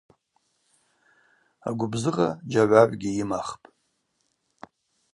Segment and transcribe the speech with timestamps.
[1.67, 3.65] Агвыбзыгъа джьагӏвагӏвгьи йымахпӏ.